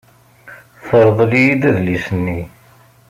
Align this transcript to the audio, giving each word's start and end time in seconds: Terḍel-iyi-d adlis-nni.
Terḍel-iyi-d 0.87 1.63
adlis-nni. 1.69 2.41